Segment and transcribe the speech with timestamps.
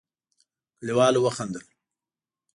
[0.79, 1.65] کليوالو وخندل.